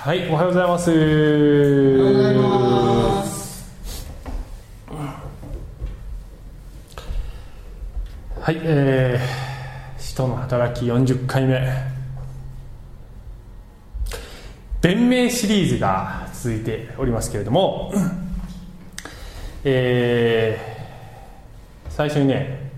[0.00, 0.90] はい、おはようございます。
[0.90, 0.96] は
[2.32, 3.68] います。
[8.40, 11.68] はい、えー、使徒の働き40回目。
[14.80, 17.92] 弁明シリーズが続いておりますけれども、
[19.64, 20.78] えー
[21.90, 22.70] 最初にね、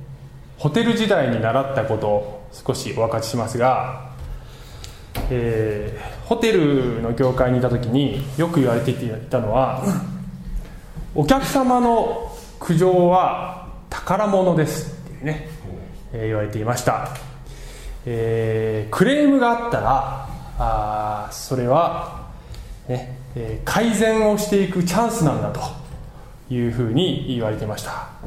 [0.57, 4.10] ホテル時代に習ったことを少しお分かちしますが、
[5.31, 8.95] えーホテルの業界にいた時によく言われてい
[9.29, 9.83] たのは
[11.13, 12.31] お客様の
[12.61, 15.49] 苦情は宝物ですっていうね、
[16.13, 17.09] えー言われていました、
[18.07, 22.29] えークレームがあったらあそれは、
[22.89, 25.61] ねえー改善をしていくチャンスなんだと
[26.55, 28.20] いうふうに言われていました。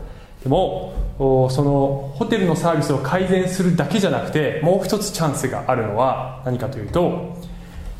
[0.43, 7.37] でもそのホテルのサービスを改善するだけじゃなくてもう一つチャンスがあるのは何かというと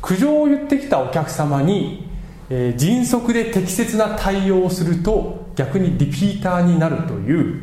[0.02, 2.06] 苦情を言ってきたお客様に、
[2.50, 7.62] えー迅速で適切な対応をすると逆にリピーターになるという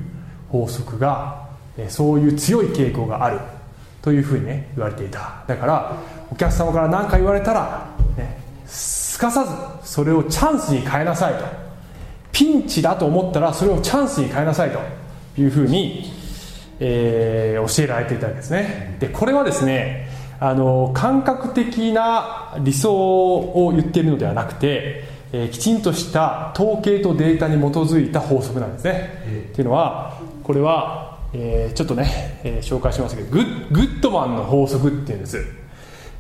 [0.50, 3.40] 法則が、えーそういう強い傾向がある
[4.02, 5.44] というふうにね言われていた。
[5.48, 5.98] だから
[6.32, 9.52] お客様から何か言われたら、ね、すかさず
[9.88, 11.61] それをチャンスに変えなさいと。
[12.32, 14.80] ピンチだと思ったらそれをチャンスに変えなさいと
[15.42, 16.12] いうふうに、
[16.80, 18.98] えー教えられていたわけですね。
[19.00, 35.61] でこれはですねあの感覚的な理想を言っているのではなくて、えーきちんとした統計とデータに基づいた法則なんですね、っていうのはこれは、えーちょっとね、えー紹介しますけどグッグッドマンの法則っていうんです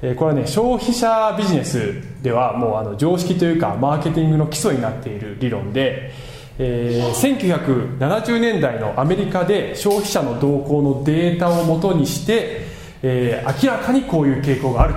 [0.01, 6.11] えこれはね消費者ビジネスではもうあの常識というかマーケティングの基礎になっている理論で、
[6.57, 12.65] えー1970年代のアメリカで消費者の動向のデータをもとにして、
[13.03, 14.95] えー明らかにこういう傾向がある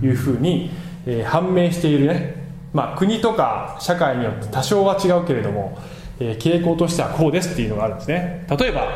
[0.00, 0.70] というふうに、
[1.06, 2.34] えー判明しているね、
[2.74, 5.78] まあ、国とか社会によって多少は違うけれども、
[6.20, 8.46] え傾向としてはこうですっていうのがあるんですね。
[8.50, 8.86] 例えば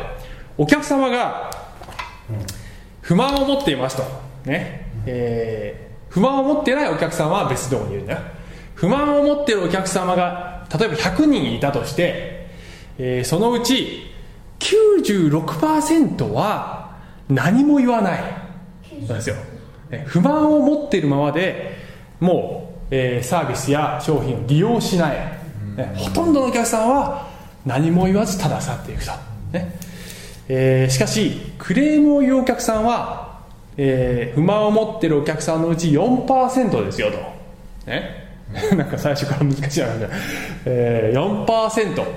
[0.57, 1.51] お客様が
[3.01, 4.03] 不満を持っていますと、
[4.45, 4.86] ね。
[5.07, 8.19] えー不満を持ってないお客様は別のところにいるんだよ。
[8.75, 12.49] 不満を持ってるお客様が例えば100人いたとして、
[12.97, 14.13] えーそのうち
[14.59, 16.97] 96%は
[17.29, 18.21] 何も言わない。
[19.01, 19.35] なんですよ。
[20.05, 21.77] 不満を持ってるままで
[22.19, 25.17] もう、えーサービスや商品を利用しない、
[25.75, 27.27] ねほとんどのお客さんは
[27.65, 29.11] 何も言わずただ去っていくと、
[29.51, 29.77] ね。
[30.47, 33.26] えーしかしクレームを言うお客さんは、
[33.77, 37.17] えー不満を持ってるお客さんのうち4%ですよと。
[37.89, 38.27] ね？
[38.77, 40.07] なんか最初から難しい話だ、
[40.65, 42.07] えー、4%、ね。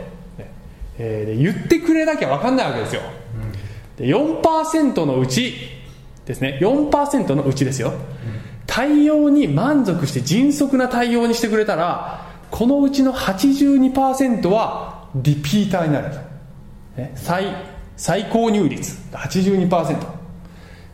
[0.98, 3.02] えーで言ってくれなきゃ分かんないわけですよ、
[3.96, 5.54] で4%のうち
[6.26, 6.58] ですね。
[6.60, 7.92] 4%のうちですよ、
[8.66, 16.08] 対応に満足して迅速な対応にしてくれたらこのうちの82%はリピーターになる。
[16.96, 17.12] ね。
[17.16, 17.46] 最
[17.96, 18.96] 最高入率。
[19.12, 19.96] 82%、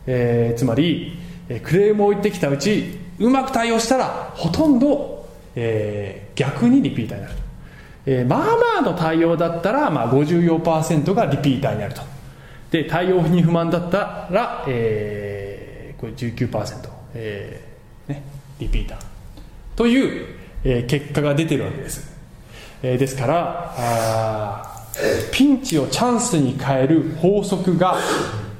[0.07, 1.19] えーつまり
[1.49, 7.41] えクレームを言ってきたうちうまく対応したらほとんど、えー逆にリピーターになると、
[8.05, 12.01] えーまあまあの対応だったら、まあ、54%がリピーターになると。
[12.69, 18.21] で対応に不満だったら、えーこれ19%、えーね、
[18.59, 18.97] リピーター。
[19.75, 22.15] という、えー結果が出てるわけです、
[22.83, 24.83] えーですからあ
[25.31, 27.97] ピンチをチャンスに変える法則が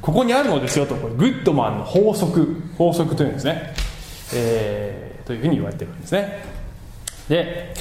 [0.07, 3.73] ここにあるのですよとこれグッドマンの法則法則というんですね、
[4.33, 6.45] えーというふうに言われてるんですね。
[7.27, 7.73] で、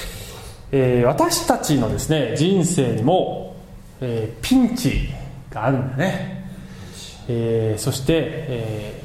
[0.73, 3.55] えー私たちのですね人生にも、
[4.01, 5.07] えーピンチ
[5.49, 6.51] があるんだね、
[7.29, 9.01] えーそして、え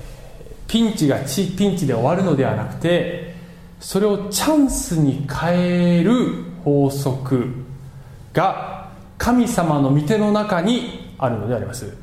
[0.66, 3.36] ーピンチがちピンチで終わるのではなくて
[3.78, 7.54] それをチャンスに変える法則
[8.32, 12.01] が神様の御手の中にあるのであります、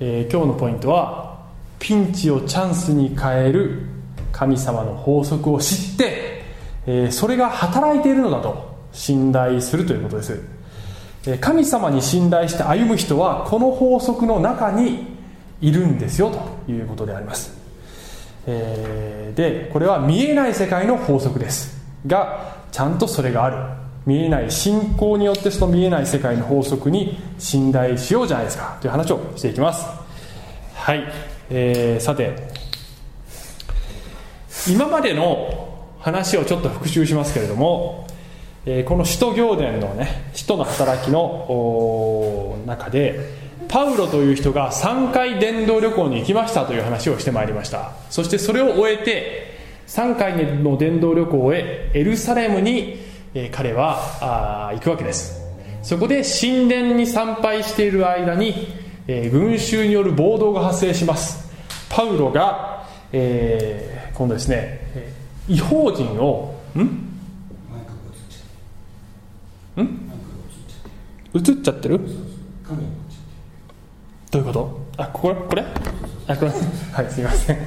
[0.00, 1.38] えー今日のポイントは
[1.78, 3.82] ピンチをチャンスに変える
[4.32, 6.44] 神様の法則を知って、
[6.86, 10.40] えーそれが働いているのだと信頼するということです。
[11.26, 15.16] えー神様に信頼して歩む人はこの法則の中に
[15.60, 17.56] いるんですよということであります。
[18.46, 21.76] えーでこれは見えない世界の法則です
[22.06, 23.56] がちゃんとそれがある。
[24.08, 29.84] 見えない信仰によってその見えない世界の法則に信頼しようじゃないですかという話をしていきます。
[30.72, 31.04] はい、
[31.50, 32.48] えーさて。
[34.66, 38.06] 今までの話をちょっと復習しますけれども、
[38.64, 43.20] えーこの使徒行伝のね使徒の働きの中で
[43.68, 47.92] パウロという人が3回伝道旅行に行きましたという話をしてまいりました。
[48.08, 55.40] そしてそれを終えて3回の伝道旅行へエルサレムに、え、彼はあ行くわけです。
[55.82, 58.68] そこで神殿に参拝している間に、
[59.06, 61.48] え、群衆による暴動が発生します。
[61.88, 64.80] パウロが、えー、今度ですね
[65.48, 66.80] 違法人をん？
[66.80, 67.04] ん？
[71.34, 72.00] 映っちゃってる？
[74.30, 74.80] どういうこと？
[74.98, 75.64] あこれこれ？
[76.26, 76.50] あこれ？
[76.92, 77.58] はいすいません。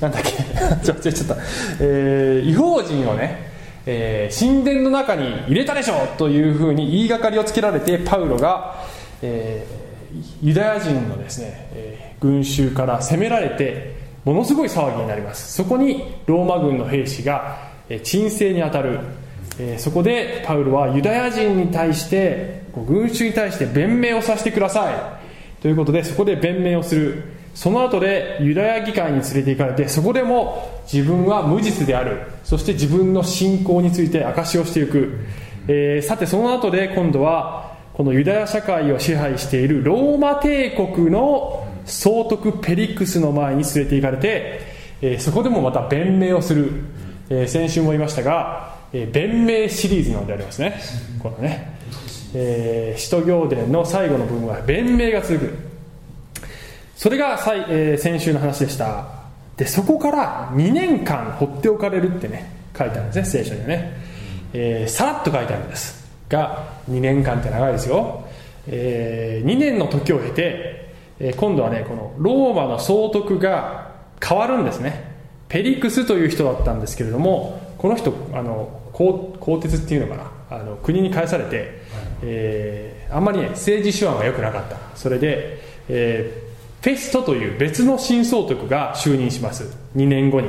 [0.00, 0.30] なんだっけ？
[0.82, 1.36] ちょちょちょっと、
[1.80, 3.49] えー、違法人をね、
[3.86, 8.84] えー、神殿の中に入れたでしょというふうに言いがかりをつけられてパウロが、
[9.22, 15.54] えー、ユダヤ人のですね、えー、群衆から攻められてものすごい騒ぎになります。
[15.54, 19.00] そこにローマ軍の兵士が、えー、鎮静に当たる、
[19.58, 25.62] えー、そこでパウロはユダヤ人に対して群衆に対して弁明をさせてください。
[25.62, 27.39] ということでそこで弁明をする。
[27.54, 32.22] その後でユダヤ議会に連れて行かれてそこでも自分は無実である。
[32.44, 35.18] そして自分の信仰について証しをしていく、
[35.68, 44.60] えー、さてその後で今度はこのユダヤ社会を支配しているローマ帝国の総督ペリックスの前に連れて行かれて、
[45.02, 46.70] えー、そこでもまた弁明をする、
[47.28, 50.80] えー、先週も言いましたが、え弁明シリーズなのでありますね。
[51.20, 51.78] このね。
[52.32, 55.69] えー、使徒行伝の最後の部分は弁明が続く。
[57.00, 59.06] それが再、えー、先週の話でした。
[59.56, 63.96] でそこから2年間放っておかれるってね書いてあるんですね聖書にはね、
[64.52, 66.06] えー、さらっと書いてあるんです。
[66.28, 68.28] が2年間って長いですよ、
[68.66, 73.92] えー、2年の時を経て、えー、今度はねこのローマの総督が
[74.22, 75.10] 変わるんですね。
[75.48, 81.80] ペリクスという人だったんですけれどもこの人あの鋼鉄っていうのかなあの国に返されて
[82.22, 84.76] えー、あんまりね政治手腕が良くなかった。
[84.94, 86.49] それで、えー、
[86.80, 89.76] フェストという別の新総督が就任します。
[89.96, 90.48] 2年後に、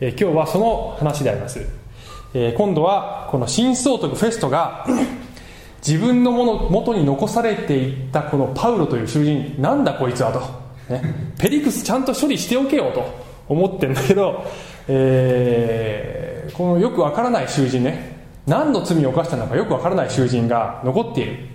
[0.00, 1.66] えー、今日はその話であります、
[2.34, 4.86] えー、今度はこの新総督フェストが
[5.86, 13.26] 自分のもの元に残されていったこのパウロという囚人なんだこいつはと、ね、ペリクスちゃんと処理しておけよと。
[13.48, 14.44] 思ってるんだけど、
[14.88, 18.16] えー、このよくわからない囚人ね。
[18.46, 21.48] 何の罪を犯したのかよくわからない囚人が残っている、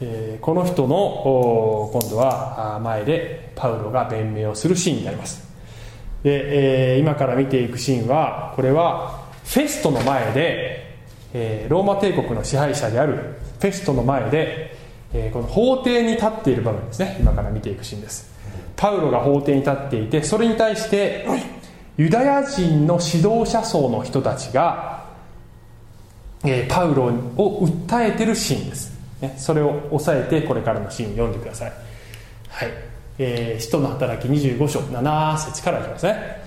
[0.00, 5.46] えー、この人の今度は前でパウロが弁明をするシーンになります。
[6.22, 10.96] で、えー、今から見ていくシーンはこれはフェストの前で、
[11.34, 14.76] えー、ローマ帝国の支配者であるフェストの前で、
[15.12, 17.16] え、この法廷に立っている場面ですね。
[17.20, 18.30] 今から見ていくシーンです。
[18.76, 21.26] パウロが法廷に立っていてそれに対して
[21.98, 25.00] ユダヤ人の指導者層の人たちが
[26.44, 28.89] え、パウロを訴えてるシーンです、
[29.20, 31.72] ね、それを押さえてこれからのシーンを読んでください。
[32.48, 32.68] はい、
[33.18, 36.42] えー、使徒の働き25章7節からいきますね、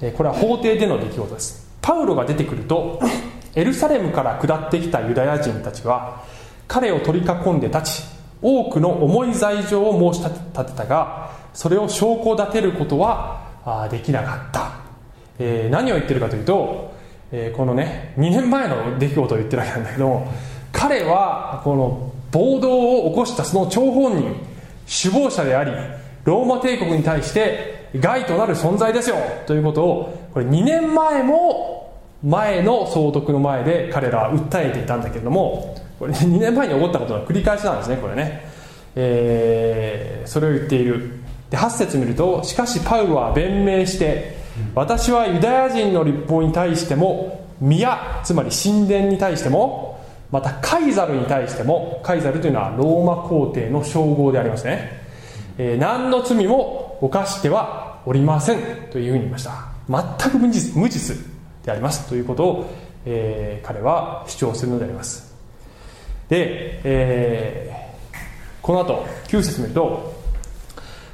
[0.00, 1.68] えー、これは法廷での出来事です。
[1.80, 3.00] パウロが出てくると
[3.54, 6.22] エルサレムから下ってきたユダヤ人たちは
[6.66, 8.04] 彼を取り囲んで立ち
[8.42, 13.40] 多くの重い罪状を申し立てたがそれを証拠立てることは
[13.90, 14.70] できなかった、
[15.38, 16.88] えー、何を言ってるかというと
[17.30, 20.32] えー、このね2年前の出来事を言ってるわけなんだけども
[20.78, 24.36] 彼はこの暴動を起こしたその張本人
[24.86, 25.72] 首謀者であり
[26.24, 29.16] ローマ帝国に対して害となる存在ですよ
[29.46, 38.48] ということをこれ2年前も前の総督の前で彼らは訴えていたんだけれどもこれ、2年前に起こったことの繰り返しなんですねこれね、
[38.94, 41.18] えー、それを言っている。
[41.50, 44.36] で8節見るとしかしパウロは弁明して
[44.74, 49.87] 私はユダヤ人の立法に対しても宮つまり神殿に対しても
[50.30, 55.02] またカイザルに対してもカイザルというのはローマ皇帝の称号でありますね、
[55.56, 59.68] えー、何の罪も犯してはおりませんというふうに言いました。
[59.88, 61.16] 全く無実無実
[61.64, 62.08] であります。
[62.08, 62.70] ということを、
[63.06, 65.34] えー、彼は主張するのであります。
[66.28, 68.16] で、えー、
[68.60, 70.14] この後9節見ると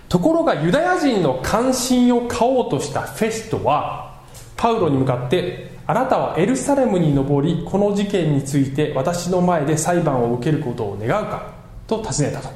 [0.09, 4.21] ところがユダヤ人の関心を買おうとしたフェストは
[4.57, 11.53] パウロに向かってあなたはエルサレムに登りこの事件について私の前で裁判を受けることを願うか？
[11.87, 12.49] と尋ねたと。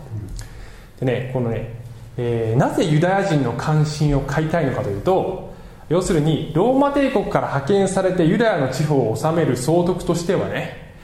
[1.00, 1.70] でねこのね、
[2.16, 5.52] えー、なぜユダヤ人の関心を買いたいのかというと
[5.88, 10.94] 要するにローマ帝国から派遣されてユダヤの地方を治める総督としてはね、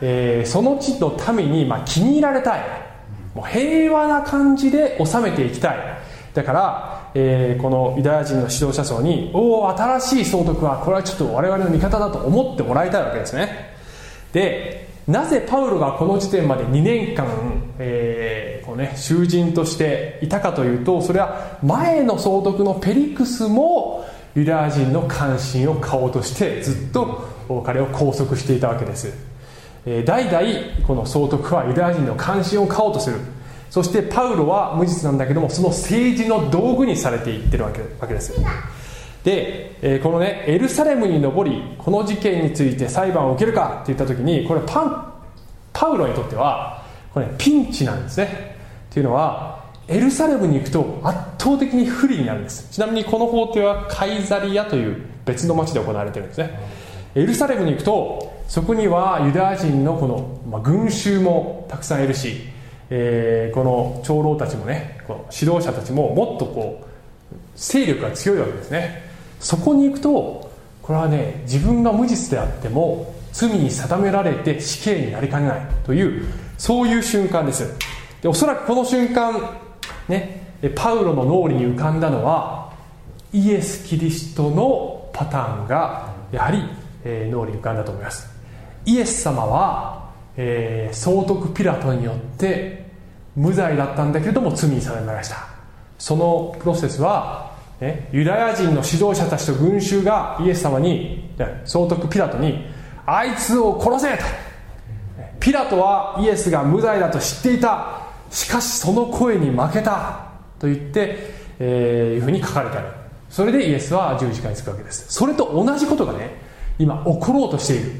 [0.00, 2.84] えー、その地の民にまあ気に入られたい。
[3.34, 5.76] もう平和な感じで治めていきたい。
[6.34, 13.74] だから、えー、このユダヤ人の指導者層におお新しい総督はこれはちょっと我々の味方だと思ってもらいたいわけですね。
[14.32, 17.26] でなぜパウロがこの時点まで2年間、
[17.78, 27.28] えーこうね、囚人としていたかというとそれは前の総督のペリクスもユダヤ人の関心を買おうとしてずっと
[27.64, 29.12] 彼を拘束していたわけです。
[30.06, 33.16] 代々この総督はユダヤ人の関心を買おうとする。
[33.74, 38.32] そしてパウロは無実なんだけどもその政治の道具にされていってるわけわけです
[39.24, 45.12] でえこのねエルサレムに上りこの事件について裁判を受けるかって言った時にこれパン
[45.72, 48.56] パウロにとってはこれピンチなんですね。
[48.92, 52.68] というのはエルサレムに行くと圧倒的に不利になるんです。
[52.70, 56.60] ちなみにこの法廷はカイザリアという別の町で行われてるんですね。
[57.16, 62.53] エルサレムに行くとそこにはユダヤ人のこの、まあ、群衆もたくさんいるし、
[62.90, 69.02] えー、この長老たちもねこの指導者たちももっとこう勢力が強いわけですね。
[69.40, 70.50] そこに行くと
[70.82, 76.24] これはね自分が無実であっても罪に定められて死刑になりかねないという
[76.58, 77.72] そういう瞬間です。
[78.22, 79.58] でおそらくこの瞬間
[80.08, 80.42] ね
[80.74, 82.72] パウロの脳裏に浮かんだのは
[83.32, 86.62] イエス・キリストのパターンがやはり、
[87.04, 88.28] えー、脳裏に浮かんだと思います。
[88.86, 90.03] イエス様は、
[90.36, 92.86] えー、総督ピラトによって
[93.36, 95.46] 無罪だったんだけれども罪に定めました。
[95.98, 101.30] そのプロセスは、ね、ユダヤ人の指導者たちと群衆がイエス様に
[101.64, 102.66] 総督ピラトに
[103.06, 104.24] あいつを殺せと。
[105.40, 108.00] ピラトはイエスが無罪だと知っていた。
[108.30, 110.24] しかしその声に負けた。
[110.58, 111.18] と言って、
[111.58, 112.88] えー、いうふうに書かれてある。
[113.28, 115.06] それでイエスは十字架につくわけです。
[115.08, 116.30] それと同じことがね
[116.78, 117.92] 今起ころうとしている。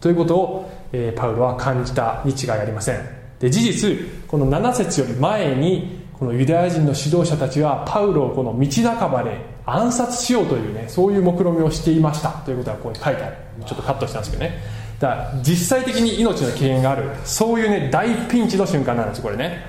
[0.00, 3.20] ということを、え、パウロは感じたに違いありません。
[3.40, 12.30] で事実この7節より前にこのユダヤ人の指導者たちはパウロをこの道半ばで暗殺しようというねそういう目論みをしていました。
[12.30, 13.36] ということがここに書いてある。
[13.64, 14.58] ちょっとカットしたんですけどね。
[14.98, 19.64] だから実際的に命の危険があるそういうね大ピンチの瞬間なんですこれね。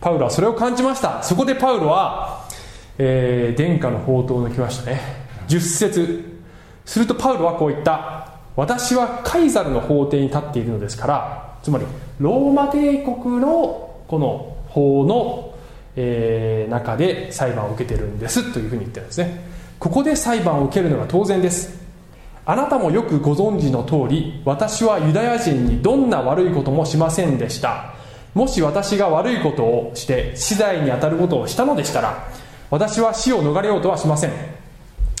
[0.00, 1.22] パウロはそれを感じました。
[1.22, 2.44] そこでパウロは、
[2.98, 5.00] えー、殿下の宝刀を抜きましたね。
[5.48, 6.34] 10節。
[6.84, 8.13] するとパウロはこう言った。
[8.56, 11.86] 私はカイザルの法廷に立っているのですからつまり
[12.18, 15.54] ローマ帝国のこの法の、
[15.96, 19.44] えー、中で裁判を受けてるんですというふうに言ってるんですね。
[19.78, 21.82] ここで裁判を受けるのが当然です。
[22.46, 27.94] あなたもよくご存知の通り私はユダヤ人にどんな悪いこともしませんでした。
[28.34, 32.28] もし私が悪いことをして死罪に当たることをしたのでしたら
[32.70, 34.32] 私は死を逃れようとはしません。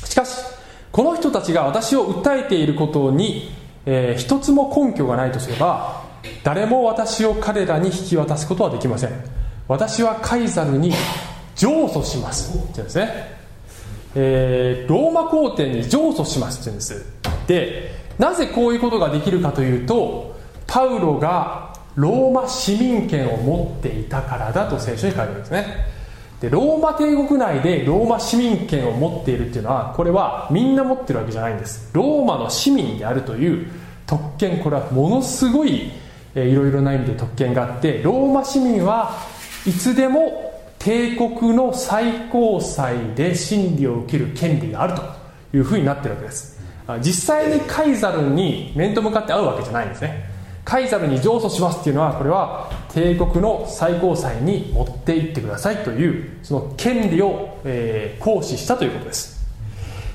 [0.04, 0.53] しかし
[0.94, 3.50] この人たちが私を訴えていることに、
[3.84, 6.04] えー、一つも根拠がないとすれば
[6.44, 9.10] 誰も私を彼らに引き渡すことはできません。
[9.66, 10.92] 私はカイザルに
[11.56, 12.56] 上訴します。
[12.56, 13.36] って言うんですね、
[14.14, 17.06] えー、ローマ皇帝に上訴しますって言うんです。
[17.48, 20.36] でなぜこういうことができるかというと
[20.68, 25.92] パウロがローマ市民権を持っていたからだと聖書に書いてあるんですね。
[26.40, 31.90] でローマ帝国内でローマ市民権を持っているっていうのはこれはみんな持ってるわけじゃないんです。
[31.92, 33.66] ローマの市民であるという
[34.06, 35.90] 特権これはものすごい、
[36.34, 39.16] えいろいろな意味で特権があってローマ市民は
[39.66, 46.60] いつでも帝国の最高裁で審理を受ける権利があるというふうになってるわけです。
[47.00, 50.28] 実際にカイザルに面と向かって会うわけじゃないんですね。
[50.64, 59.44] カイザルに上訴しますっていうのはこれは帝国の最高裁に持って行ってくださいというその権利を、えー、行使したということです、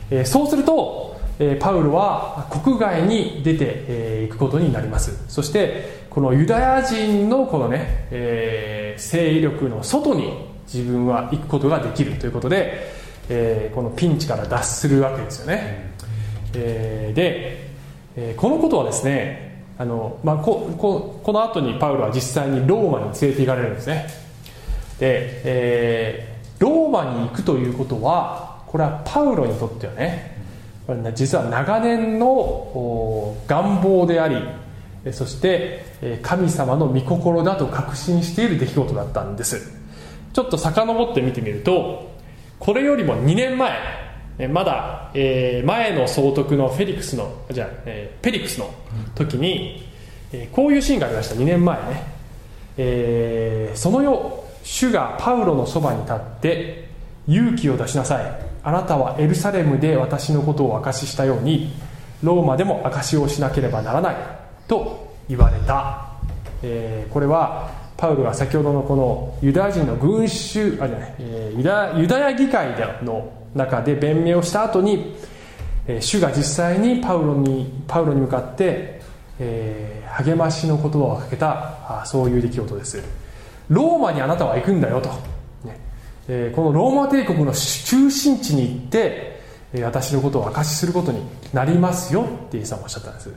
[0.09, 5.25] えー、そうすると、えー、パウロは国外に出てい、えー、くことになります。
[5.27, 12.93] そしてこのユダヤ人のこのね、えー、勢力の外に自分は行くことができるということで、
[13.27, 15.91] えー、このピンチから脱するわけですよね、
[16.55, 17.69] えー、で、
[18.15, 19.48] えー、このことはですね
[19.79, 24.07] あの、まあ、こここの後にパウロは実際にローマに連れて行かれるんですね。
[24.99, 30.37] で、えー、ローマに行くということはこれはパウロにとってはね
[30.85, 39.79] これ実は長年の願望でありそして神様の御心だと確信している出来事だったんです。
[40.33, 42.11] ちょっと遡って見てみると
[42.59, 44.08] これよりも2年前
[44.47, 48.73] まだ、えー、前の総督のフェリクスのじゃあ、えー、ペリクスの
[49.13, 49.83] 時に、
[50.31, 51.35] えー、こういうシーンがありました。
[51.35, 52.03] 2年前ね、
[52.77, 54.17] えー、その夜
[54.63, 56.89] 主がパウロのそばに立って
[57.27, 58.49] 勇気を出しなさい。
[58.63, 61.71] あなたはエルサレムで私のことを証ししたように
[62.23, 64.15] ローマでも証しをしなければならない。
[64.67, 66.13] と言われた、
[66.63, 75.15] えー、これはパウロが先ほどのこのユダヤ人の群衆あじゃない、えー、ユダユダヤ議会での中で弁明をした後に、
[75.99, 79.01] 主が実際にパウロにパウロに向かって、
[79.39, 83.01] えー、励ましの言葉をかけたあそういう出来事です。
[83.69, 85.09] ローマにあなたは行くんだよと、
[85.65, 85.79] ね。
[86.27, 89.39] えー、このローマ帝国の中心地に行って、
[89.83, 91.21] 私のことを証しすることに
[91.53, 93.33] なりますよってイエス様おっしゃったんです、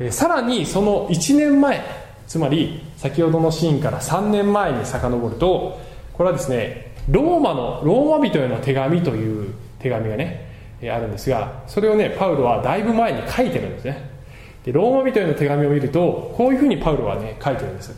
[0.00, 1.80] えさらにその1年前
[2.26, 5.80] つまり先ほどのシーンから3年前に遡ると
[6.14, 14.10] これはですねローマのローマ人への手紙という手紙がねあるんですがそれをねパウロはだいぶ前に書いてるんですね。
[14.64, 17.92] でローマ人への手紙を見るとこういうふうにパウロはね書いてるんです、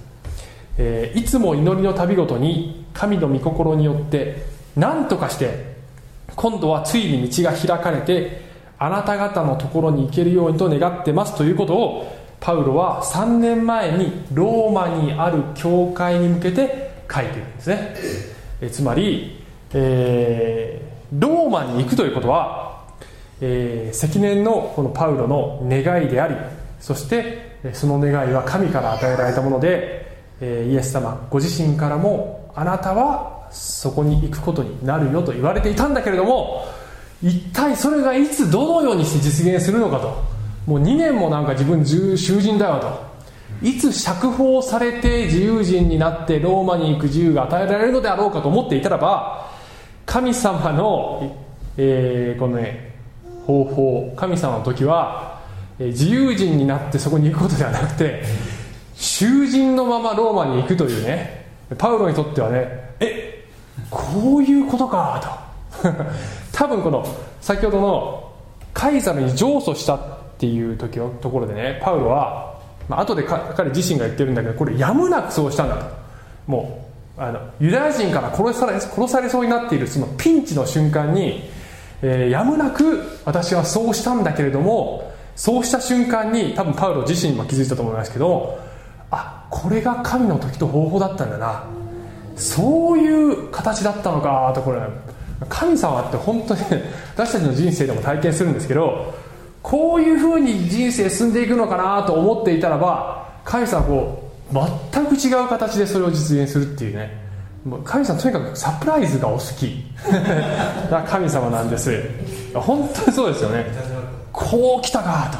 [0.78, 4.46] えー、いつも祈りの旅ごとに神の御心によって
[4.76, 5.74] 何とかして
[6.34, 8.42] 今度はついに道が開かれて
[8.78, 18.33] あなた方のところに行けるようにと願ってますということをパウロは3年前にローマにある教会に向けて書いてるんですね。
[18.64, 19.42] えつまり、
[19.72, 22.84] えー、ローマに行くということは、
[23.40, 26.34] えー、積年のこのパウロの願いであり
[26.80, 36.66] そしてその願いは神から与えられたもので、えー、イエス様ご自身からもあなたはそこに行くことになるよと言われていたんだけれども
[37.22, 40.34] 一体それがいつどのようにして実現するのかと。
[40.66, 43.13] もう2年もなんか自分囚人だよと。
[43.64, 49.50] いつ釈放されて自由人になってローマに行く自由が与えられるのであろうかと思っていたらば
[50.04, 51.34] 神様の、
[51.78, 52.94] えー、このね
[53.46, 55.40] 方法神様の時は
[55.78, 58.22] 自由人になってそこに行くことではなくて
[58.94, 61.46] 囚人のままローマに行くというね
[61.78, 63.48] パウロにとってはねえ
[63.90, 65.44] こういうことか
[65.82, 65.88] と。
[66.52, 67.04] 多分この
[67.40, 68.32] 先ほどの
[68.74, 70.00] カイザルに上訴したっ
[70.38, 72.53] ていう時のところでねパウロは、
[72.88, 76.04] まあ後で彼自身が言ってるんだけどこれやむなくそうしたんだと。
[76.46, 76.86] も
[77.16, 81.48] うあのユダヤ人から殺され殺されそうになっているそのピンチの瞬間に、
[82.02, 88.58] えー、やむなく私はそうしたんだけれどもそうした瞬間に多分パウロ自身も気づいたと思いますけど
[89.10, 91.64] あこれが神の時と方法だったんだな。
[92.36, 94.80] そういう形だったのかとこれ。
[95.48, 96.60] 神様って本当に
[97.14, 99.14] 私たちの人生でも体験するんですけど
[99.64, 107.24] こういうふうに人生進んでいくのかなと思っていたらば神様はこう全く違う形でそれを実現するっていうね。
[107.82, 109.86] 神様とにかくサプライズがお好き。
[110.92, 111.98] な神様なんです。
[112.52, 113.64] 本当にそうですよね。
[114.34, 115.38] こう来たかと、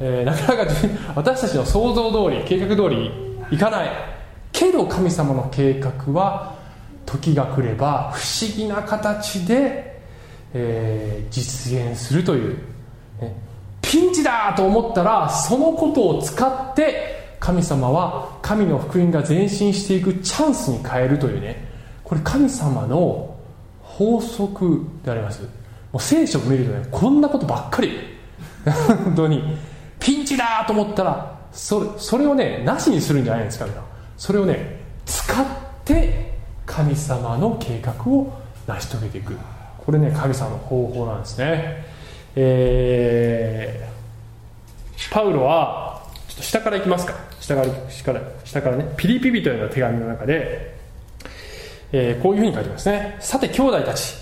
[0.00, 0.72] えー、なかなか
[1.14, 3.12] 私たちの想像通り計画通り
[3.52, 3.90] いかない。
[4.50, 6.56] けど神様の計画は
[7.06, 10.00] 時が来れば不思議な形で、
[10.54, 12.58] えー、実現するという、
[13.20, 13.34] ね、
[13.94, 21.64] ピンチだと思ったらそのことを使って神様は神の福音が前進していくチャンスに変えるというね。
[22.02, 23.38] これ神様の
[23.80, 25.42] 法則であります。
[25.42, 25.48] も
[25.92, 28.00] う聖書を見るとねこんなことばっかり。
[29.04, 29.56] 本当に。
[30.00, 33.66] ピンチだと思ったらそれそれをねなしにするんじゃないんですか
[34.16, 35.46] それをね使っ
[35.84, 36.34] て
[36.66, 38.32] 神様の計画を
[38.66, 39.36] 成し遂げていく。
[39.78, 41.93] これね神様の方法なんですね。
[42.36, 47.14] えー、パウロはちょっと下からいきますか。
[47.40, 48.92] 下から下から下からね。
[48.96, 50.74] ピリピ人への手紙の中で、
[51.92, 53.16] えー、こういうふうに書いてますね。
[53.20, 54.16] さて兄弟たち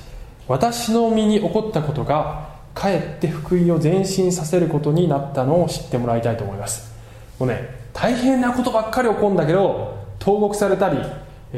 [0.49, 6.93] 私の身に起こったことがかえって福音を前進させることになったのを知ってもらいたいと思います。
[7.39, 10.99] もうね大変なことばっかり起こるんだけど投獄されたり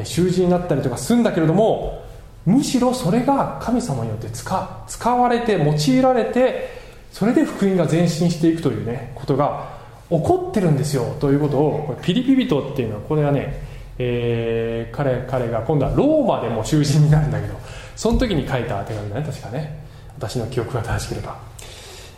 [0.05, 2.04] 囚人になったりとかするんだけれども
[2.47, 9.73] むしろそれが神様によって使使われて用いられてそれで福音が前進していくというねことが
[10.11, 11.17] 起こってるんですよ。
[11.21, 13.61] ということをピリピ人っていうのはこれはね、
[13.99, 17.55] えー、彼彼が今度はローマでも囚人になるんだけど
[17.97, 19.85] その時に書いた手紙だね確かね。
[20.17, 21.37] 私の記憶が正しければ、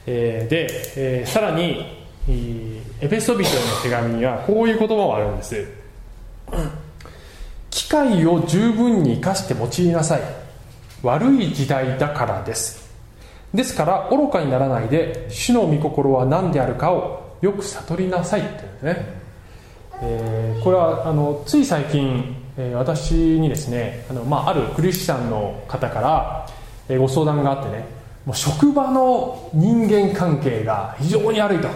[0.07, 5.67] えー、で、えー、さらにエペソビトの手紙にはこういう言葉もあるんです。
[7.87, 10.21] 機会を十分に生かして用いなさい。
[11.05, 12.93] 悪い時代だからです。
[13.55, 18.41] ですから愚かにならないで主の御心は何であるかをよく悟りなさい。
[18.41, 19.07] って言うんですね、
[20.03, 26.49] えー、これはあのつい最近、えー、私にですねあの、まあ、あるクリスチャンの方から、
[26.89, 27.85] えー、ご相談があってね
[28.25, 31.69] もう職場の人間関係が非常に悪いと。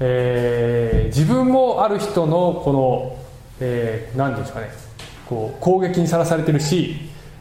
[0.00, 3.21] えー、自分もある人のこの、
[3.64, 4.68] えー、何ですかね。
[5.28, 6.96] こう攻撃にさらされてるし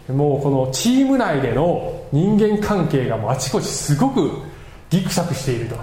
[0.07, 4.31] もうこのチーム内での人間関係がもうあちこちすごく
[4.91, 5.75] ギクシャクしていると。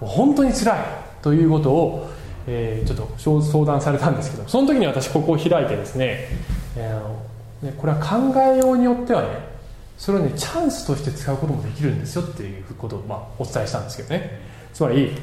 [0.00, 0.78] 本当につらい
[1.22, 2.10] ということを、
[2.46, 4.48] えー、ちょっと相談されたんですけど。
[4.48, 6.28] その時に私ここを開いてですね,、
[6.76, 9.28] えー、ねこれは考えようによってはね
[9.96, 14.40] それをねチャンスとして使うこともできるんですよっていうことを、まあ、お伝えしたんですけどね。
[14.74, 15.16] つまり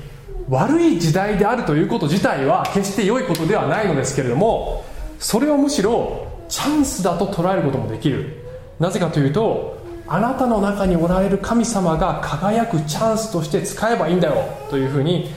[0.49, 4.83] 悪い時代であるということ自体は決して良いことではないのですけれども
[5.19, 8.37] それをむしろチャンスだと捉えることもできる。
[8.79, 15.29] なぜかというとあなたの中におられる神様が輝くチャンスとして使えばいいんだよというふうに、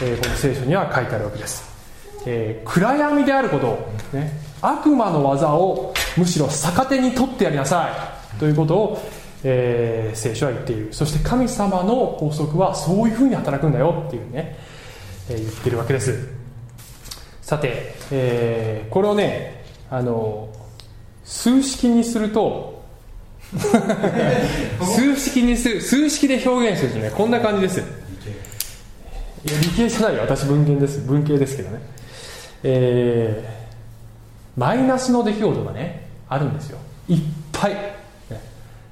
[0.00, 1.62] えー、この聖書には書いてあるわけです、
[2.24, 8.98] えー、暗闇であること、ね、悪魔の技をむしろ逆手に取ってやりなさいということを、
[9.44, 10.88] えー、聖書は言っている。
[10.92, 14.58] そして神様の法則はそういうふうに働くんだよっていうね、
[15.30, 16.28] え言ってるわけです。
[17.42, 20.48] さて、えこれをねあの
[21.24, 22.82] 数式にすると
[24.80, 27.80] 数式にする数式で表現するとねこんな感じです。
[27.80, 27.82] い
[29.52, 30.22] や理系じゃないよ。
[30.22, 31.00] 私文系です。
[31.00, 31.80] 文系ですけどね。
[32.62, 36.78] えー、マイナスの出来事がねあるんですよ。
[37.08, 37.18] いっ
[37.52, 37.93] ぱい、ね、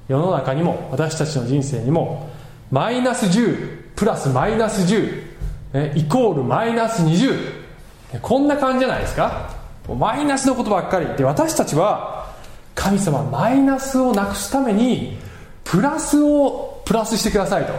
[0.07, 2.29] 世の中にも私たちの人生にも
[2.71, 9.49] マイナス10プラスマイナス10、イコールマイナス20こんな感じじゃないですか？
[9.97, 11.07] マイナスのことばっかり。
[11.17, 12.31] で私たちは
[12.75, 15.17] 神様マイナスをなくすために
[15.63, 17.73] プラスをプラスしてくださいと。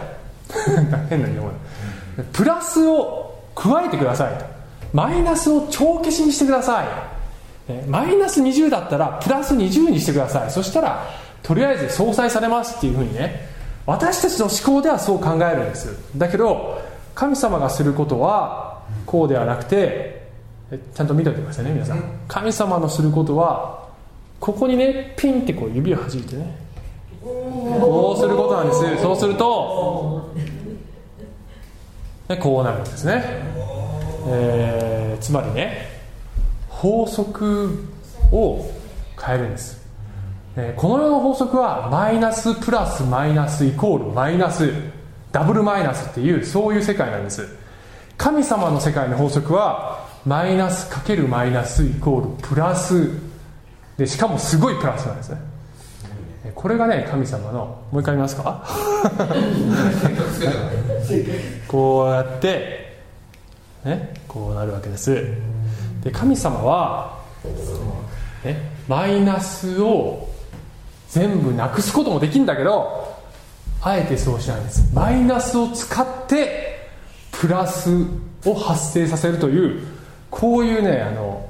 [1.09, 1.51] 変な日本
[2.31, 4.45] プラスを加えてくださいと。
[4.93, 6.87] マイナスを帳消しにしてください。
[7.89, 10.51] マイナス20だったらプラス20にしてください。
[10.51, 11.05] そしたら
[11.45, 13.47] とりあえず相殺されますっていうふうにね
[13.85, 16.81] 私たちの思考ではそう考えるんですだけど
[17.13, 20.25] 神様がすることはこうではなくて
[20.95, 22.03] ちゃんと見ておいてくださいね皆さん。
[22.27, 23.87] 神様のすることは
[24.39, 26.57] ここにねピンってこう指を弾いてね。
[27.21, 29.01] こうすることなんです。
[29.01, 30.31] そうすると
[32.39, 33.23] こうなるんですね、
[34.27, 35.87] えー、つまりね
[36.69, 37.87] 法則
[38.31, 38.65] を
[39.23, 39.84] 変えるんです、
[40.77, 44.71] この世の法則はマイナスプラスマイナスイコールマイナス
[45.33, 47.45] ダブルマイナスっていうそういう世界なんです。
[48.17, 53.09] 神様の世界の法則はマイナスかけるマイナスイコールプラス
[53.97, 55.37] でしかもすごいプラスなんですね。
[56.55, 58.63] これがね神様のもう一回見ますか？
[61.67, 62.95] こうやって
[63.83, 65.21] ねこうなるわけです。
[66.01, 67.19] で神様は、
[68.45, 70.29] ね、マイナスを
[71.15, 73.15] 全部なくすこともできるんだけど
[73.81, 74.93] あえてそうしないんです。
[74.93, 76.89] マイナスを使って
[77.31, 77.89] プラス
[78.45, 79.87] を発生させるという
[80.29, 81.49] こういうねあの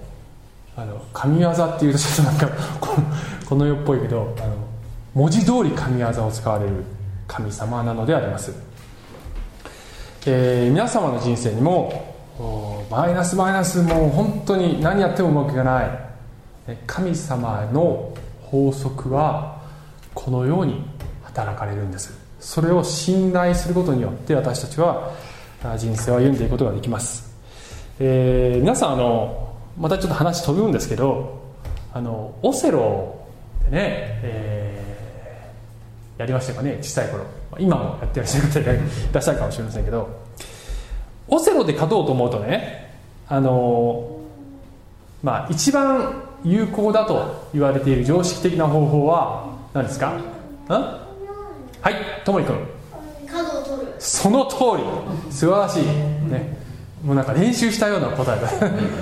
[0.76, 2.50] あの神業っていうとちょっとなんか
[3.50, 4.56] この世っぽいけどあの
[5.16, 6.84] 文字通り神業を使われる
[7.28, 8.54] 神様なのであります、
[10.28, 12.14] えー、皆様の人生にも
[12.92, 16.06] マイナスマイナスもう本当に何やってもうまくいかない。
[16.86, 19.55] 神様の法則は
[20.16, 20.84] このように
[21.24, 22.18] 働かれるんです。
[22.40, 25.12] それを信頼することによって私たちは
[25.78, 27.36] 人生を歩んでいくことができます、
[28.00, 31.42] えー、皆さんあのまたちょっと話飛ぶんですけど
[31.92, 33.28] あのオセロ
[33.66, 33.82] でね、
[34.22, 37.26] えー、やりましたかね小さい頃。
[37.58, 38.66] 今もやってらっしゃる方い
[39.12, 40.26] らっしゃるかもしれませんけど。
[41.28, 42.94] オセロで勝とうと思うとね
[43.28, 44.20] あの
[45.24, 50.08] まあ一番有効だと言われている常識的な方法は何ですか？
[50.08, 50.12] ん
[50.72, 51.02] は
[51.92, 52.56] いともり君。
[54.00, 55.32] その通り。
[55.32, 55.84] 素晴らしい。
[55.84, 56.58] ね。
[57.04, 58.50] もうなんか練習したような答えだ。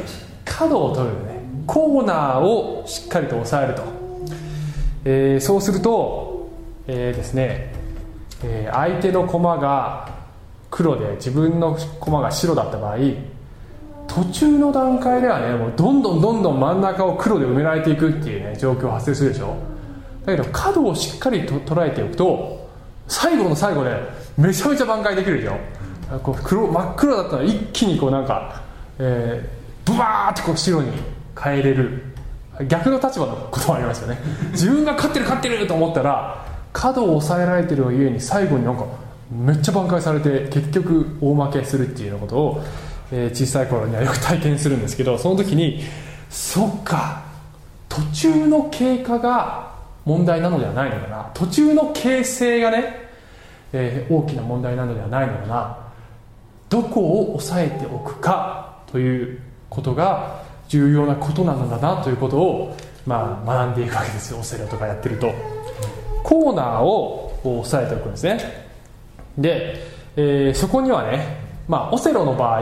[0.44, 1.44] 角を取るね。
[1.68, 3.84] コーナーをしっかりと押さえると、
[5.06, 6.50] えー、そうすると、
[6.88, 7.74] えー、ですね、
[8.44, 10.10] えー、相手の駒が
[10.72, 12.98] 黒で自分の駒が白だった場合
[14.08, 19.56] 途中の段階ではねもうどんどんどんどん真ん中を黒で埋められていくっていうね状況発生するでしょ
[20.26, 22.70] だけど角をしっかりと捉えておくと
[23.08, 23.92] 最後の最後で
[24.38, 25.58] めちゃめちゃ挽回できるでしょ？
[26.20, 28.62] こう黒真っ黒だったら一気にこうなんか、
[29.00, 30.92] えー、ブワーってこう白に
[31.42, 32.04] 変えれる。
[32.68, 34.20] 逆の立場のこともありますよね。
[34.52, 38.86] 自分が勝ってる勝ってると思ったら角を抑えられてるゆえに最後になんか
[39.32, 42.64] めっちゃ挽回されて結局大負けするっていうようなことを、
[43.12, 45.84] えー、小さい頃にはよく体験するんですけどその時に
[46.30, 47.24] そっか
[47.90, 49.73] 途中の経過が
[50.06, 51.32] 問題なのではないのかな。
[51.34, 53.10] 途中の形成がね、
[53.72, 55.78] えー、大きな問題なのではないのかな。
[56.70, 59.40] どこを抑えておくかという
[59.70, 64.40] ことが重要なことなのだなということを、まあ、学んでいくわけですよ。
[64.40, 65.32] オセロとかやってると。
[66.24, 68.40] コーナーを押さえておくんですね。
[69.38, 69.76] で、
[70.16, 71.38] えー、そこにはね、
[71.68, 72.62] まあ、オセロの場合、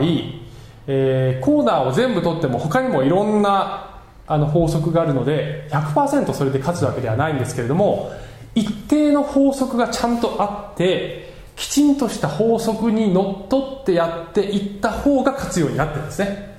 [0.87, 3.90] えー、コーナーを全部取っても他にもいろんな
[4.31, 8.11] あの法則があるので100%それで勝つわけではないんですけれども
[8.55, 16.51] 一定の法則がちゃんとあってきちんとした法則にのっとってやっていった方が勝つようになってるんですね。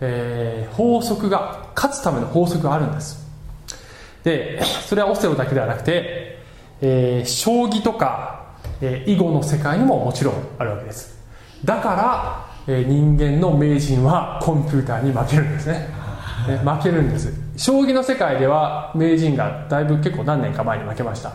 [0.00, 3.24] えー、法則が勝つための法則があるんです。
[4.22, 6.38] でそれはオセロだけではなくて、
[6.80, 11.18] えー、将棋とか、えー、囲碁の世界にももちろんあるわけです。
[11.64, 16.03] だから、えー、人間の名人はコンピューターに負けるんですね。
[16.48, 17.32] ね負けるんです。
[17.56, 21.32] 将棋の世界では名人がだいぶ結構何年か前に負けました。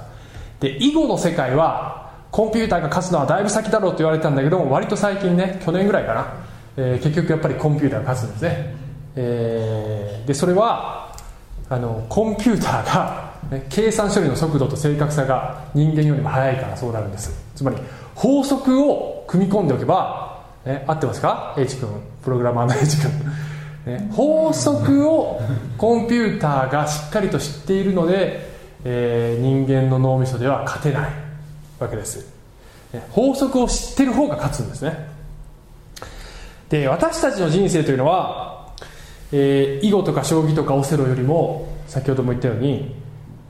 [0.60, 6.34] で囲碁の世界はコンピューターが勝つのはだいぶ先だろうと言われたんだけど割と最近ね去年ぐらいかな、
[6.78, 8.76] えー、結局やっぱりコンピューターが勝つんですね、
[9.15, 11.15] えー、でそれは
[11.69, 17.32] あのコンピューターが、ね、計算処理の速度と正確さが人間よりも速いからそうなるんです。
[17.56, 17.78] つまり
[18.15, 21.89] 法則を組み込んでおけば、ね、合ってますか？H 君
[22.24, 23.12] プログラマーの H 君。
[23.86, 25.42] ね、法則を
[25.78, 28.50] コンピューターがしっかりと知っているので、
[28.84, 31.12] えー、人間の脳みそでは勝てない
[31.80, 32.28] わけです、
[32.94, 35.08] ね、法則を知ってる方が勝つんですね。
[36.70, 38.74] で私たちの人生というのは、
[39.32, 42.96] えー、囲碁とか将棋とかオセロよりも先ほども言ったように、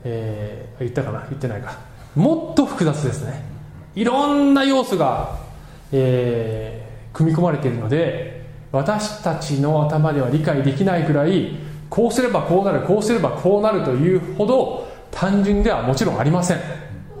[0.04, 1.26] えー、言ったかな？
[1.28, 1.76] 言ってないか。
[2.14, 3.42] もっと複雑ですね。
[3.94, 5.38] いろんな要素が、
[5.92, 8.29] えー、組み込まれているので
[8.72, 11.56] 私たちの頭では理解できないぐらい
[11.88, 16.58] こうすればこうなるこうすればこうなるというほど単純ではもちろんありません、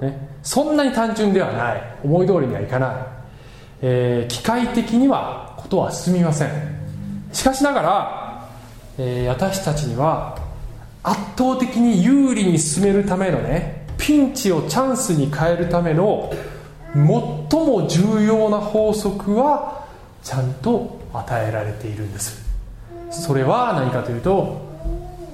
[0.00, 1.90] ね、そんなに単純ではない。
[2.04, 2.96] 思い通りにはいかない、
[3.82, 6.50] えー、機械的にはことは進みません。
[7.32, 8.48] しかしながら、
[8.98, 10.38] えー、私たちには
[11.02, 16.32] 圧倒的に有利に進めるためのねピンチをチャンスに変えるための
[16.94, 19.79] 最も重要な法則は
[20.22, 22.42] ちゃんと与えられているんです。
[23.10, 24.70] それは何かというと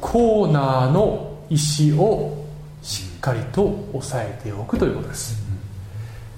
[0.00, 2.44] コーナーの石を
[2.82, 5.42] しっかりと押さえておくということです。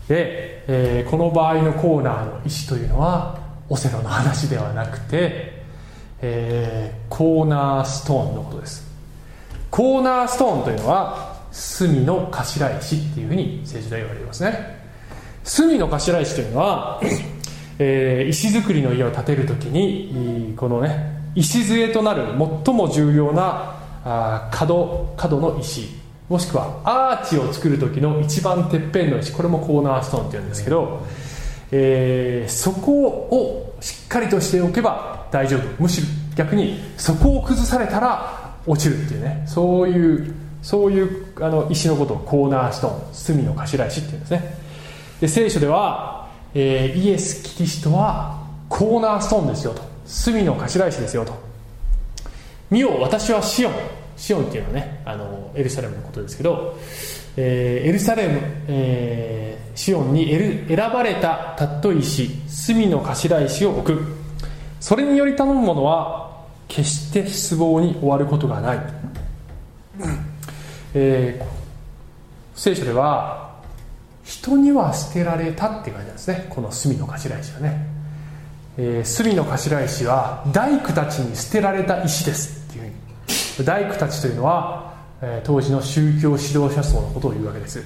[0.08, 5.62] で、えー、この場合のコーナーの石というのはオセロの話ではなくて、
[6.22, 8.88] えー、コーナーストーンのことです。
[9.70, 14.78] コーナーストーンというのは隅の頭石っていうふうに聖書では言われますね。
[15.44, 17.00] 隅の頭石というのは
[17.78, 22.24] えー、石造りの家を建てる時にこのね礎となる
[22.64, 25.88] 最も重要なあ角角の石
[26.28, 31.06] もしくはアーチを作る時の一番てっぺんの石これもコーナーストーンっていうんですけど、
[31.70, 35.82] えー、そこをしっかりとしておけば大丈夫。
[35.82, 44.54] むしろ逆にそこを崩されたら落ちるっていうねそういうそういうあの石のことをコーナーストーン隅の頭石っていうんですね。
[45.20, 46.17] で聖書では
[46.60, 49.82] えー、イエス・キリストはコーナーストーンですよと。
[50.04, 51.32] 隅の頭石ですよと。
[52.68, 53.72] 見よ私はシオン。
[54.16, 56.76] シオンっていうのはねあのエルサレムのことですけど、
[57.36, 60.28] えー、エルサレム、えー、シオンに
[60.66, 64.16] 選ばれた尊い石隅の頭石を置く。
[64.80, 68.80] それにより頼む者は決して失望に終わることがない、
[70.94, 73.47] えー、聖書では
[74.28, 76.46] 人には捨てられたって感じなんですね。
[76.50, 77.86] この隅の頭石はね、
[78.76, 82.86] えー、隅の頭石は大工たちに捨てられた石ですっていうふ
[83.58, 83.66] うに。
[83.66, 87.82] 大工たちというのは、えー、当時の宗教指導者層のことを言うわけです。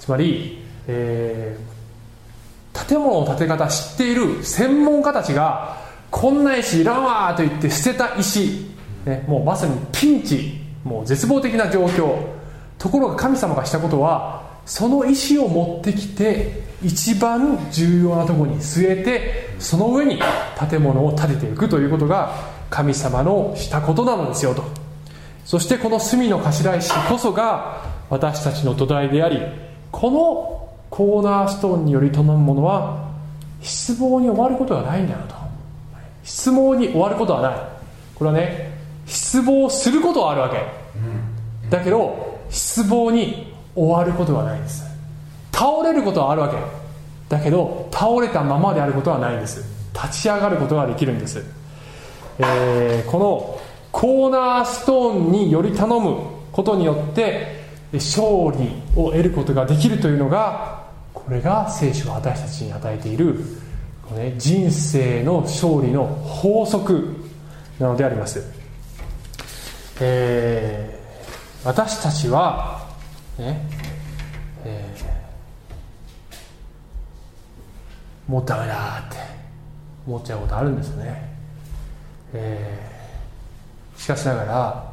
[0.00, 5.78] つまり、えー、建物の建て方知っている専門家たちが
[6.10, 8.66] こんな石いらんわと言って捨てた石、
[9.04, 12.16] ね、もうまさにピンチもう絶望的な状況。
[12.76, 20.20] ところが神様がしたことはその石を持ってきて一番重要なところに据えてその上に
[20.68, 22.32] 建物を建てていくということが
[22.68, 24.64] 神様のしたことなのですよと。
[25.44, 29.40] そしてこの隅の頭石こそが私たちの土台であり
[29.92, 33.08] このコーナーストーンにより頼むものは
[33.62, 35.34] 失望に終わることがないんだよと。
[36.24, 37.60] 失望に終わることはない。
[38.16, 38.76] これはね
[39.06, 40.56] 失望することはあるわけ。
[41.70, 44.82] だけど失望に終わることはないんです。
[45.52, 46.56] 倒れることはあるわけ。
[47.28, 49.76] だけど倒れたままであることはないんです。
[49.96, 51.42] 立ち上がることができるんです、
[52.38, 53.60] えー、この
[53.90, 56.20] コーナーストーンにより頼む
[56.52, 60.84] ことによって勝利を得ることができるというのが
[61.14, 63.40] これが聖書が私たちに与えている、
[64.14, 67.16] ね、人生の勝利の法則
[67.78, 68.42] なのであります、
[70.00, 72.85] えー、私たちは
[73.38, 73.60] ね。
[74.64, 79.26] えー、もうダメだって。
[80.06, 81.36] 思っちゃうことあるんですね、
[82.32, 84.92] えー、しかしながら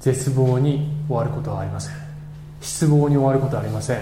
[0.00, 1.94] 絶望に終わることはありません。
[2.62, 3.98] 失望に終わることはありません、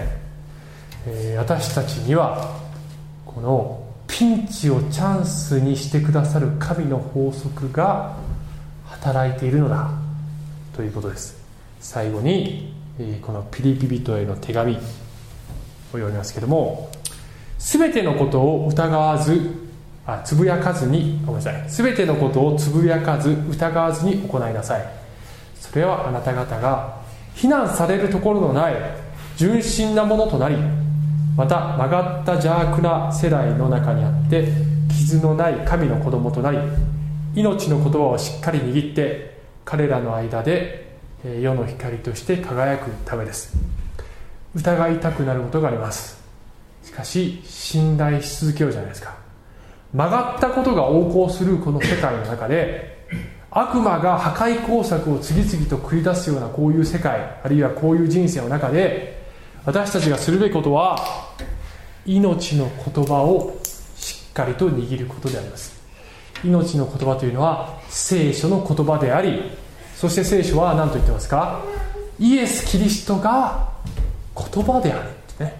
[1.05, 2.59] えー、私たちには
[3.25, 8.15] このピンチをチャンスにしてくださる神の法則が
[8.85, 9.91] 働いているのだ。
[10.73, 11.35] ということです。
[11.81, 12.73] 最後に
[13.21, 14.79] このピリピ人への手紙を
[15.91, 16.89] 読みますけども
[17.59, 19.67] 全てのことを疑わず
[20.05, 21.69] あつぶやかずにごめんなさい。
[21.69, 24.85] 全てのことをつぶやかず疑わずに行いなさい。
[25.59, 26.97] それはあなた方が
[27.35, 28.75] 非難されるところのない
[29.35, 30.55] 純真なものとなり
[31.35, 34.47] また曲がった邪悪な世代の中にあって
[34.89, 36.57] 傷のない神の子供となり
[37.35, 40.86] 命の言葉をしっかり握って彼らの間で
[41.41, 43.57] 世の光として輝くためです。
[44.55, 46.21] 疑いたくなることがあります。
[46.83, 49.15] しかし信頼し続けようじゃないですか。
[49.93, 53.05] 曲がったことが横行するこの世界の中で
[53.51, 59.25] 悪魔が破壊工作を次々と繰り出すようなこういう世界あるいはこういう人生の中で
[59.65, 60.97] 私たちがするべきことは
[62.05, 63.57] 命の言葉を
[63.95, 65.77] しっかりと握ることであります。
[66.43, 69.51] 命の言葉というのは聖書の言葉であり
[69.97, 71.63] そして聖書は何と言ってますか？
[72.19, 73.67] イエス・キリストが
[74.35, 75.59] 言葉であるってね。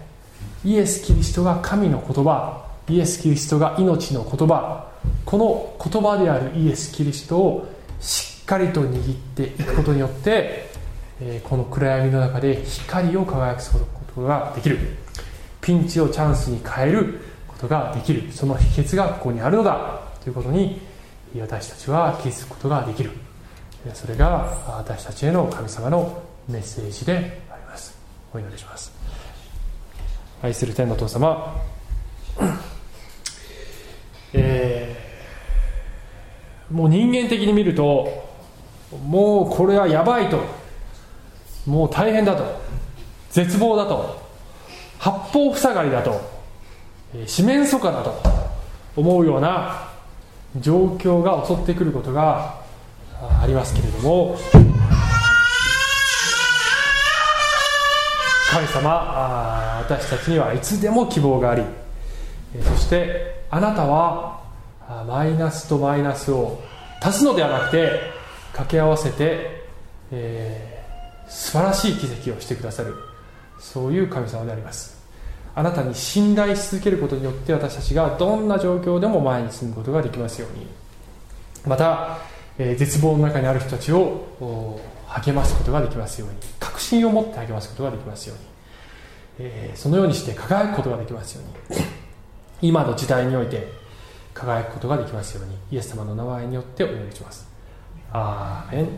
[0.64, 2.64] イエス・キリストが神の言葉。
[2.88, 4.86] イエス・キリストが命の言葉。
[5.24, 10.70] この言葉であるイエス・キリストをしっかりと握っていくことによって、
[11.20, 13.80] えこの暗闇の中で光を輝かすこ
[14.14, 14.78] とができる。
[15.60, 18.30] ピンチをチャンスに変えることができる。
[18.30, 20.00] その秘訣がここにあるのだ。
[20.22, 20.80] ということに
[21.40, 23.10] 私たちは気づくことができる。
[23.94, 27.96] それが私たちへの神様のメッセージであります。
[28.34, 28.92] お祈りします。
[30.42, 31.56] 愛する天の父様。
[34.34, 38.28] えー、もう人間的に見ると
[39.06, 40.40] もうこれはやばいと。
[41.66, 42.44] もう大変だと。
[43.30, 44.20] 絶望だと。
[44.98, 46.20] 八方塞がりだと。
[47.26, 48.22] 四面楚歌だと
[48.96, 49.88] 思うような
[50.56, 52.67] 状況が襲ってくることが
[53.20, 54.36] ありますけれども
[58.50, 61.62] 神様私たちにはいつでも希望があり
[62.62, 64.42] そしてあなたは
[65.06, 66.60] マイナスとマイナスを
[67.00, 68.00] 足すのではなくて
[68.52, 69.64] 掛け合わせて、
[70.10, 72.94] えー、素晴らしい奇跡をしてくださる
[73.60, 74.98] そういう神様であります。
[75.54, 80.66] あなたに信頼し続けることによって私たちがどんな状況でも前に進むことができますように。
[81.66, 82.18] また、
[82.58, 86.36] え、絶望の中にある人たちを励ますことができますように。
[86.58, 91.80] 確信を持って励ますことができますように、え、そのようにして輝くことができますように。
[92.60, 93.68] 今の時代において
[94.34, 95.56] 輝くことができますように。
[95.70, 97.48] イエス様の名前によってお祈りします。
[98.12, 98.88] アーメン。